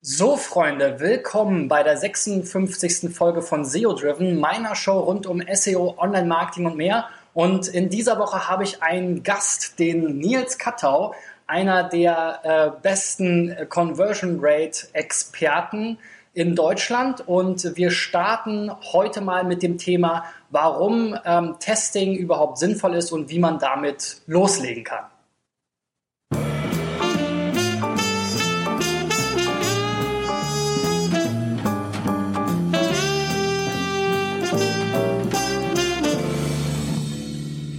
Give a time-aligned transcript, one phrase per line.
[0.00, 3.12] So, Freunde, willkommen bei der 56.
[3.12, 7.08] Folge von SEO Driven, meiner Show rund um SEO, Online-Marketing und mehr.
[7.34, 11.16] Und in dieser Woche habe ich einen Gast, den Nils Kattau,
[11.48, 15.98] einer der äh, besten Conversion Rate Experten
[16.32, 17.26] in Deutschland.
[17.26, 23.30] Und wir starten heute mal mit dem Thema, warum ähm, Testing überhaupt sinnvoll ist und
[23.30, 25.06] wie man damit loslegen kann.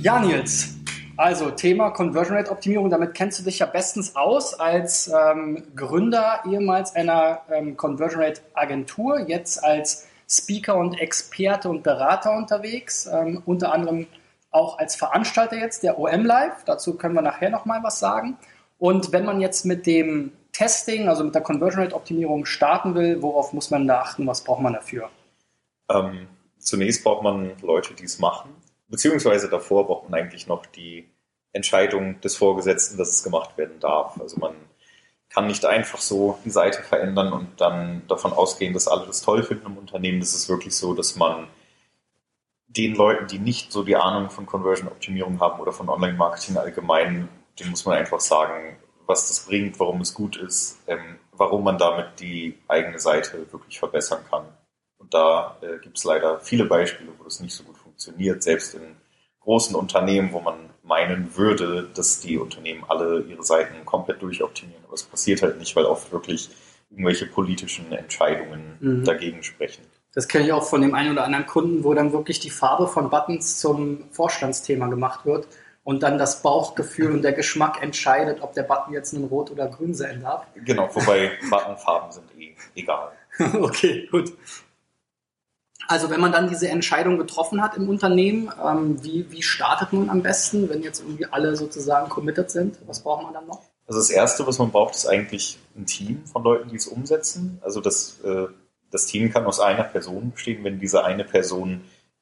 [0.01, 0.77] Ja, Nils.
[1.17, 6.41] Also Thema Conversion Rate Optimierung, damit kennst du dich ja bestens aus als ähm, Gründer
[6.49, 13.43] ehemals einer ähm, Conversion Rate Agentur, jetzt als Speaker und Experte und Berater unterwegs, ähm,
[13.45, 14.07] unter anderem
[14.51, 16.63] auch als Veranstalter jetzt der OM Live.
[16.65, 18.37] Dazu können wir nachher nochmal was sagen.
[18.77, 23.21] Und wenn man jetzt mit dem Testing, also mit der Conversion Rate Optimierung starten will,
[23.21, 24.25] worauf muss man da achten?
[24.25, 25.09] Was braucht man dafür?
[25.91, 28.58] Ähm, zunächst braucht man Leute, die es machen
[28.89, 31.09] beziehungsweise davor braucht man eigentlich noch die
[31.53, 34.19] Entscheidung des Vorgesetzten, dass es gemacht werden darf.
[34.19, 34.55] Also man
[35.29, 39.43] kann nicht einfach so die Seite verändern und dann davon ausgehen, dass alle das toll
[39.43, 40.19] finden im Unternehmen.
[40.19, 41.47] Das ist wirklich so, dass man
[42.67, 47.71] den Leuten, die nicht so die Ahnung von Conversion-Optimierung haben oder von Online-Marketing allgemein, denen
[47.71, 52.19] muss man einfach sagen, was das bringt, warum es gut ist, ähm, warum man damit
[52.19, 54.45] die eigene Seite wirklich verbessern kann.
[54.99, 58.75] Und da äh, gibt es leider viele Beispiele, wo das nicht so gut funktioniert, selbst
[58.75, 58.95] in
[59.41, 64.83] großen Unternehmen, wo man meinen würde, dass die Unternehmen alle ihre Seiten komplett durchoptimieren.
[64.85, 66.49] Aber es passiert halt nicht, weil oft wirklich
[66.89, 69.03] irgendwelche politischen Entscheidungen mhm.
[69.03, 69.83] dagegen sprechen.
[70.13, 72.87] Das kenne ich auch von dem einen oder anderen Kunden, wo dann wirklich die Farbe
[72.87, 75.47] von Buttons zum Vorstandsthema gemacht wird
[75.83, 79.67] und dann das Bauchgefühl und der Geschmack entscheidet, ob der Button jetzt nun rot oder
[79.67, 80.47] grün sein darf.
[80.55, 83.11] Genau, wobei Buttonfarben sind eh egal.
[83.61, 84.33] okay, gut.
[85.89, 90.11] Also wenn man dann diese Entscheidung getroffen hat im Unternehmen, ähm, wie, wie startet man
[90.11, 92.77] am besten, wenn jetzt irgendwie alle sozusagen committed sind?
[92.85, 93.63] Was braucht man dann noch?
[93.87, 97.59] Also das Erste, was man braucht, ist eigentlich ein Team von Leuten, die es umsetzen.
[97.63, 98.45] Also das, äh,
[98.91, 101.81] das Team kann aus einer Person bestehen, wenn diese eine Person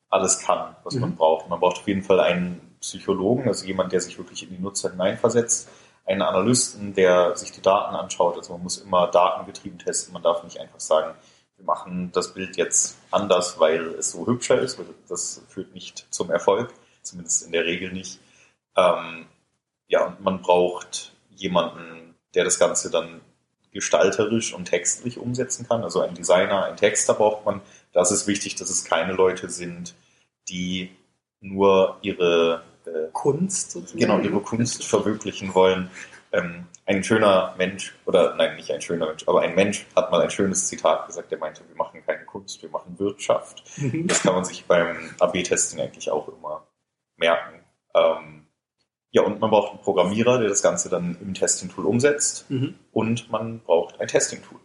[0.09, 1.01] alles kann, was mhm.
[1.01, 1.49] man braucht.
[1.49, 4.91] Man braucht auf jeden Fall einen Psychologen, also jemand, der sich wirklich in die Nutzer
[4.91, 5.67] hineinversetzt,
[6.05, 8.37] einen Analysten, der sich die Daten anschaut.
[8.37, 10.13] Also man muss immer datengetrieben testen.
[10.13, 11.15] Man darf nicht einfach sagen,
[11.57, 14.79] wir machen das Bild jetzt anders, weil es so hübscher ist.
[15.09, 18.19] Das führt nicht zum Erfolg, zumindest in der Regel nicht.
[18.75, 19.25] Ähm,
[19.87, 23.21] ja, und man braucht jemanden, der das Ganze dann
[23.71, 25.83] gestalterisch und textlich umsetzen kann.
[25.83, 27.61] Also ein Designer, ein Texter braucht man.
[27.93, 29.95] Das ist wichtig, dass es keine Leute sind,
[30.49, 30.91] die
[31.41, 33.99] nur ihre äh, Kunst sozusagen.
[33.99, 35.89] genau ihre Kunst verwirklichen wollen.
[36.31, 40.21] Ähm, ein schöner Mensch, oder nein, nicht ein schöner Mensch, aber ein Mensch hat mal
[40.21, 43.63] ein schönes Zitat gesagt, der meinte, wir machen keine Kunst, wir machen Wirtschaft.
[43.77, 44.07] Mhm.
[44.07, 46.67] Das kann man sich beim AB-Testing eigentlich auch immer
[47.17, 47.63] merken.
[47.93, 48.47] Ähm,
[49.11, 52.49] ja, und man braucht einen Programmierer, der das Ganze dann im Testing-Tool umsetzt.
[52.49, 52.75] Mhm.
[52.91, 54.59] Und man braucht ein Testing-Tool.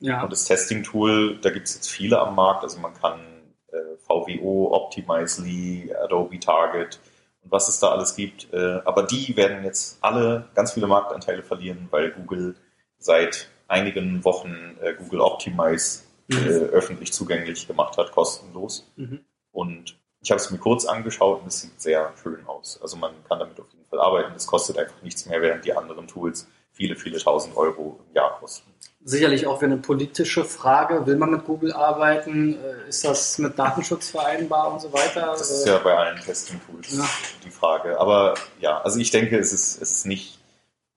[0.00, 0.22] Ja.
[0.22, 2.62] Und das Testing-Tool, da gibt es jetzt viele am Markt.
[2.62, 3.20] Also man kann
[3.68, 6.98] äh, VWO, Optimizely, Adobe Target,
[7.44, 8.52] und was es da alles gibt.
[8.52, 12.56] Äh, aber die werden jetzt alle ganz viele Marktanteile verlieren, weil Google
[12.98, 16.50] seit einigen Wochen äh, Google Optimize äh, mhm.
[16.70, 18.90] öffentlich zugänglich gemacht hat, kostenlos.
[18.96, 19.20] Mhm.
[19.52, 22.80] Und ich habe es mir kurz angeschaut und es sieht sehr schön aus.
[22.82, 24.32] Also man kann damit auf jeden Fall arbeiten.
[24.34, 28.38] Es kostet einfach nichts mehr, während die anderen Tools viele, viele tausend Euro im Jahr
[28.40, 28.74] kosten
[29.04, 31.06] sicherlich auch eine politische Frage.
[31.06, 32.54] Will man mit Google arbeiten?
[32.88, 35.26] Ist das mit Datenschutz vereinbar und so weiter?
[35.26, 37.08] Das ist ja bei allen Testing-Tools ja.
[37.44, 37.98] die Frage.
[37.98, 40.38] Aber ja, also ich denke, es ist, es ist nicht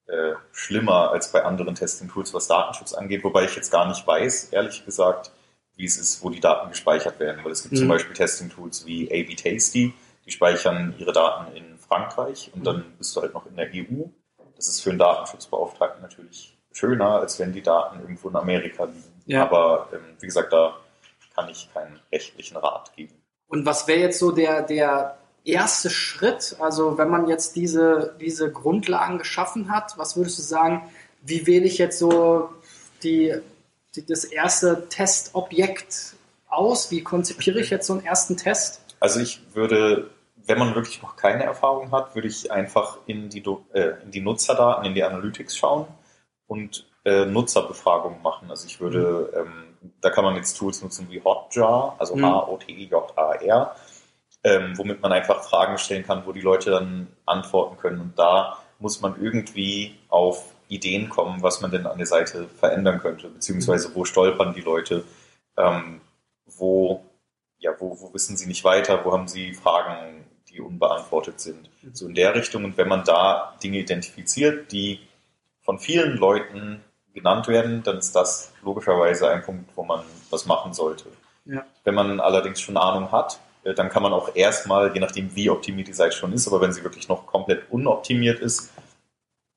[0.07, 4.49] äh, schlimmer als bei anderen Testing-Tools, was Datenschutz angeht, wobei ich jetzt gar nicht weiß,
[4.51, 5.31] ehrlich gesagt,
[5.75, 7.43] wie es ist, wo die Daten gespeichert werden.
[7.43, 7.79] Weil es gibt mhm.
[7.79, 9.93] zum Beispiel Testing-Tools wie AB Tasty,
[10.25, 12.65] die speichern ihre Daten in Frankreich und mhm.
[12.65, 14.05] dann bist du halt noch in der EU.
[14.55, 19.21] Das ist für einen Datenschutzbeauftragten natürlich schöner, als wenn die Daten irgendwo in Amerika liegen.
[19.25, 19.43] Ja.
[19.43, 20.77] Aber ähm, wie gesagt, da
[21.37, 23.13] kann ich keinen rechtlichen Rat geben.
[23.47, 26.57] Und was wäre jetzt so der, der erste Schritt?
[26.59, 30.89] Also wenn man jetzt diese, diese Grundlagen geschaffen hat, was würdest du sagen,
[31.21, 32.49] wie wähle ich jetzt so
[33.03, 33.35] die,
[33.95, 36.15] die, das erste Testobjekt
[36.49, 36.91] aus?
[36.91, 38.81] Wie konzipiere ich jetzt so einen ersten Test?
[38.99, 40.09] Also ich würde,
[40.45, 43.43] wenn man wirklich noch keine Erfahrung hat, würde ich einfach in die,
[43.73, 45.87] äh, in die Nutzerdaten, in die Analytics schauen
[46.47, 48.49] und äh, Nutzerbefragungen machen.
[48.49, 49.39] Also ich würde, mhm.
[49.39, 49.66] ähm,
[50.01, 52.25] da kann man jetzt Tools nutzen wie Hotjar, also mhm.
[52.25, 53.75] H-O-T-J-A-R,
[54.43, 58.01] ähm, womit man einfach Fragen stellen kann, wo die Leute dann antworten können.
[58.01, 62.99] Und da muss man irgendwie auf Ideen kommen, was man denn an der Seite verändern
[62.99, 65.03] könnte, beziehungsweise wo stolpern die Leute,
[65.57, 66.01] ähm,
[66.45, 67.03] wo,
[67.57, 71.69] ja, wo, wo wissen sie nicht weiter, wo haben sie Fragen, die unbeantwortet sind.
[71.93, 72.63] So in der Richtung.
[72.65, 74.99] Und wenn man da Dinge identifiziert, die
[75.61, 76.83] von vielen Leuten
[77.17, 81.05] genannt werden, dann ist das logischerweise ein Punkt, wo man was machen sollte.
[81.45, 81.65] Ja.
[81.83, 85.49] Wenn man allerdings schon Ahnung hat, äh, dann kann man auch erstmal, je nachdem wie
[85.49, 88.71] optimiert die Seite schon ist, aber wenn sie wirklich noch komplett unoptimiert ist,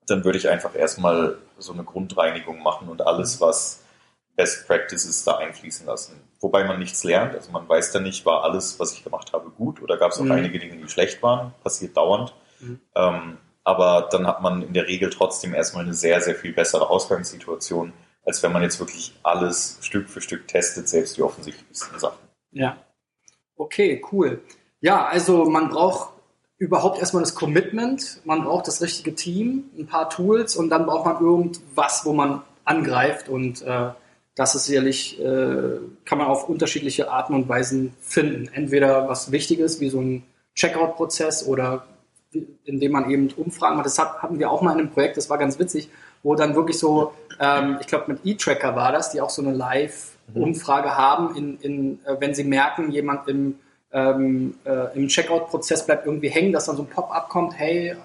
[0.06, 3.84] dann würde ich einfach erstmal so eine Grundreinigung machen und alles, was
[4.36, 6.20] Best Practices da einfließen lassen.
[6.40, 9.50] Wobei man nichts lernt, also man weiß dann nicht, war alles, was ich gemacht habe,
[9.50, 10.32] gut oder gab es auch Mhm.
[10.32, 12.34] einige Dinge, die schlecht waren, passiert dauernd.
[12.60, 12.80] Mhm.
[12.94, 16.88] Ähm, aber dann hat man in der Regel trotzdem erstmal eine sehr, sehr viel bessere
[16.88, 17.92] Ausgangssituation,
[18.24, 22.18] als wenn man jetzt wirklich alles Stück für Stück testet, selbst die offensichtlichsten Sachen.
[22.52, 22.76] Ja.
[23.56, 24.40] Okay, cool.
[24.80, 26.12] Ja, also man braucht
[26.56, 31.06] überhaupt erstmal das Commitment, man braucht das richtige Team, ein paar Tools und dann braucht
[31.06, 33.90] man irgendwas, wo man angreift und äh,
[34.34, 38.48] das ist sicherlich, äh, kann man auf unterschiedliche Arten und Weisen finden.
[38.52, 40.22] Entweder was wichtig ist, wie so ein
[40.54, 41.86] Checkout-Prozess oder
[42.64, 43.86] indem man eben Umfragen macht.
[43.86, 45.90] Das hat, hatten wir auch mal in einem Projekt, das war ganz witzig,
[46.22, 49.52] wo dann wirklich so, ähm, ich glaube mit E-Tracker war das, die auch so eine
[49.52, 53.58] Live-Umfrage haben, in, in, äh, wenn sie merken, jemand im,
[53.92, 57.96] ähm, äh, im Checkout-Prozess bleibt irgendwie hängen, dass dann so ein Pop-up kommt, hey,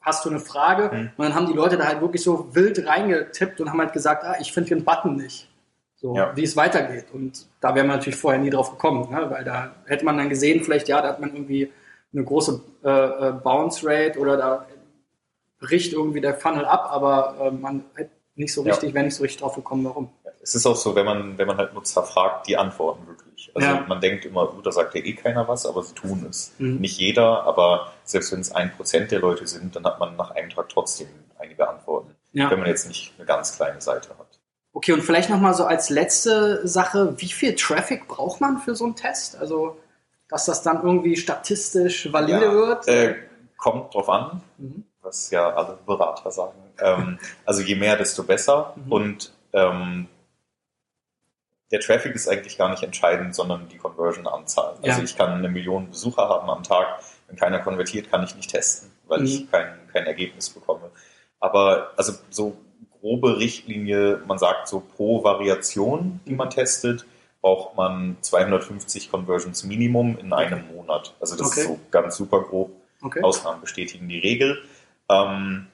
[0.00, 0.90] hast du eine Frage?
[0.92, 1.10] Mhm.
[1.16, 4.24] Und dann haben die Leute da halt wirklich so wild reingetippt und haben halt gesagt,
[4.24, 5.48] ah, ich finde hier einen Button nicht.
[5.96, 6.36] So, Ja.
[6.36, 7.06] wie es weitergeht.
[7.12, 9.30] Und da wäre man natürlich vorher nie drauf gekommen, ne?
[9.30, 11.70] weil da hätte man dann gesehen, vielleicht, ja, da hat man irgendwie
[12.14, 12.88] eine große äh,
[13.28, 14.66] äh, Bounce Rate oder da
[15.60, 18.72] bricht irgendwie der Funnel ab, aber äh, man hätte nicht so Ja.
[18.72, 20.10] richtig, wäre nicht so richtig drauf gekommen, warum.
[20.42, 23.50] Es ist auch so, wenn man, wenn man halt Nutzer fragt, die antworten wirklich.
[23.54, 23.84] Also Ja.
[23.88, 26.52] man denkt immer, oh, da sagt ja eh keiner was, aber sie tun es.
[26.58, 26.76] Mhm.
[26.76, 30.32] Nicht jeder, aber selbst wenn es ein Prozent der Leute sind, dann hat man nach
[30.32, 31.08] einem Tag trotzdem
[31.38, 32.14] einige Antworten.
[32.32, 32.50] Ja.
[32.50, 34.26] Wenn man jetzt nicht eine ganz kleine Seite hat.
[34.72, 38.84] Okay, und vielleicht nochmal so als letzte Sache, wie viel Traffic braucht man für so
[38.84, 39.36] einen Test?
[39.38, 39.78] Also,
[40.28, 42.88] dass das dann irgendwie statistisch valide Ja, wird?
[42.88, 43.14] Äh,
[43.56, 44.84] kommt drauf an, Mhm.
[45.02, 46.58] was ja alle Berater sagen.
[46.78, 48.74] Ähm, also je mehr, desto besser.
[48.76, 48.92] Mhm.
[48.92, 50.08] Und ähm,
[51.70, 54.74] der Traffic ist eigentlich gar nicht entscheidend, sondern die Conversion-Anzahl.
[54.82, 55.02] Also Ja.
[55.02, 57.00] ich kann eine Million Besucher haben am Tag.
[57.26, 59.26] Wenn keiner konvertiert, kann ich nicht testen, weil Mhm.
[59.26, 60.90] ich kein, kein Ergebnis bekomme.
[61.40, 62.56] Aber also so
[63.00, 67.06] grobe Richtlinie, man sagt so pro Variation, die man testet,
[67.44, 71.14] braucht man 250 Conversions Minimum in einem Monat.
[71.20, 71.60] Also das Okay.
[71.60, 72.70] ist so ganz super grob.
[73.02, 73.20] Okay.
[73.22, 74.62] Ausnahmen bestätigen die Regel.
[75.10, 75.66] Ähm,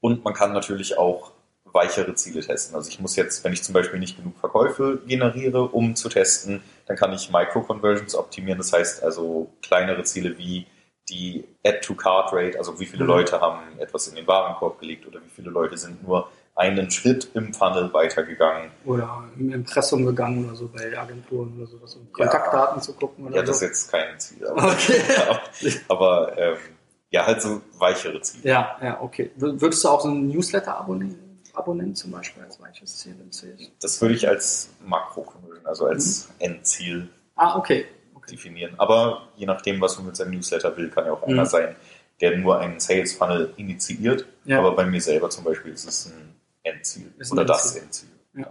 [0.00, 1.32] und man kann natürlich auch
[1.64, 2.76] weichere Ziele testen.
[2.76, 6.62] Also ich muss jetzt, wenn ich zum Beispiel nicht genug Verkäufe generiere, um zu testen,
[6.84, 8.58] dann kann ich Micro-Conversions optimieren.
[8.58, 10.66] Das heißt also kleinere Ziele wie
[11.08, 13.08] die Add-to-Card-Rate, also wie viele Mhm.
[13.10, 17.30] Leute haben etwas in den Warenkorb gelegt oder wie viele Leute sind nur einen Schritt
[17.34, 18.70] im Funnel weitergegangen.
[18.84, 22.26] Oder im Impressum gegangen oder so bei Agenturen oder sowas, um Ja.
[22.26, 23.66] Kontaktdaten zu gucken oder Ja, das ist so.
[23.66, 24.46] jetzt kein Ziel.
[24.46, 25.00] Aber, Okay.
[25.88, 26.56] aber ähm,
[27.10, 28.44] ja, halt so weichere Ziele.
[28.48, 29.30] Ja, ja, okay.
[29.36, 33.58] Würdest du auch so einen Newsletter abonnieren, abonnieren zum Beispiel als weiches Ziel empfehlen?
[33.80, 37.86] Das würde ich als Makro-Conversion, also als Endziel Ah, okay.
[38.14, 38.32] okay.
[38.32, 38.74] definieren.
[38.78, 41.32] Aber je nachdem, was man mit seinem Newsletter will, kann ja auch Mhm.
[41.34, 41.74] einer sein,
[42.20, 44.26] der nur einen Sales Funnel initiiert.
[44.44, 44.58] Ja.
[44.58, 46.34] Aber bei mir selber zum Beispiel ist es ein
[46.80, 47.82] Endziel oder das Endziel.
[48.34, 48.46] Endziel.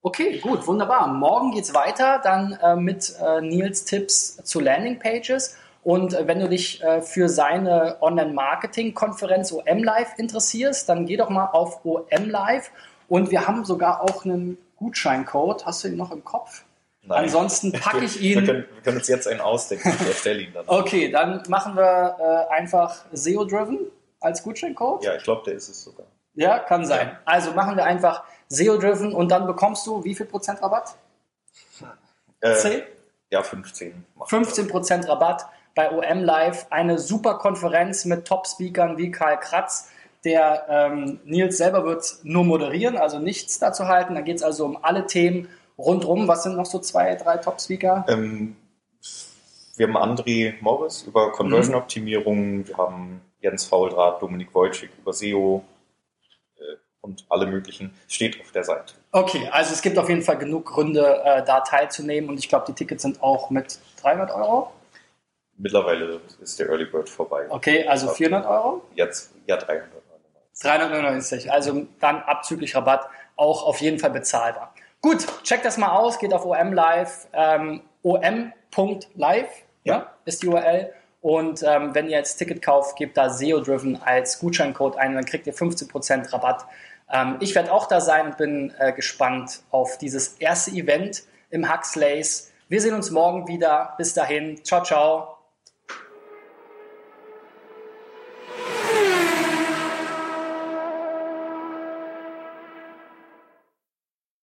[0.00, 1.08] Okay, gut, wunderbar.
[1.08, 5.56] Morgen geht's weiter dann äh, mit äh, Nils Tipps zu Landingpages.
[5.82, 11.30] Und äh, wenn du dich äh, für seine Online-Marketing-Konferenz OM Live interessierst, dann geh doch
[11.30, 12.70] mal auf OM Live.
[13.08, 15.66] Und wir haben sogar auch einen Gutscheincode.
[15.66, 16.64] Hast du ihn noch im Kopf?
[17.02, 17.24] Nein.
[17.24, 18.44] Ansonsten packe ich Wir ihn.
[18.46, 19.92] können, wir können uns jetzt einen ausdenken.
[20.00, 20.64] Ich erstelle ihn dann.
[20.68, 22.16] Okay, dann machen wir
[22.50, 23.78] äh, einfach SEO-Driven
[24.20, 25.04] als Gutscheincode.
[25.04, 26.06] Ja, ich glaube, der ist es sogar.
[26.38, 27.18] Ja, kann sein.
[27.24, 30.94] Also machen wir einfach SEO-Driven und dann bekommst du wie viel Prozent Rabatt?
[32.40, 32.82] Äh, 10?
[33.30, 34.04] ja, 15.
[34.14, 36.66] Macht 15% Rabatt bei OM Live.
[36.70, 39.90] Eine super Konferenz mit Top-Speakern wie Karl Kratz.
[40.24, 44.14] Der ähm, Nils selber wird nur moderieren, also nichts dazu halten.
[44.14, 46.28] Da geht es also um alle Themen rundrum.
[46.28, 48.04] Was sind noch so zwei, drei Top-Speaker?
[48.08, 48.54] Ähm,
[49.76, 51.08] wir haben André Morris Mhm.
[51.08, 55.64] über Conversion-Optimierung, wir haben Jens Fauldraht, Dominik Wojcik über SEO
[57.00, 57.94] und alle möglichen.
[58.08, 58.94] Steht auf der Seite.
[59.12, 62.30] Okay, also es gibt auf jeden Fall genug Gründe, äh, da teilzunehmen.
[62.30, 64.72] Und ich glaube, die Tickets sind auch mit 300 Euro.
[65.56, 67.46] Mittlerweile ist der Early Bird vorbei.
[67.48, 68.82] Okay, also 400 Euro.
[68.94, 70.02] Jetzt, ja, 300 Euro.
[70.60, 74.74] 399, also dann abzüglich Rabatt auch auf jeden Fall bezahlbar.
[75.00, 79.48] Gut, checkt das mal aus, geht auf OM Live, ähm, om.live
[79.84, 79.94] ja.
[79.94, 80.12] Ja.
[80.24, 84.96] ist die URL Und ähm, wenn ihr jetzt Ticket kauft, gebt da SEO-Driven als Gutscheincode
[84.96, 86.66] ein, dann kriegt ihr 15% Rabatt.
[87.10, 91.72] Ähm, ich werde auch da sein und bin äh, gespannt auf dieses erste Event im
[91.72, 92.52] Huxleys.
[92.68, 93.94] Wir sehen uns morgen wieder.
[93.98, 94.62] Bis dahin.
[94.64, 95.37] Ciao, ciao.